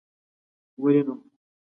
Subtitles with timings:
[0.81, 1.15] ولي نه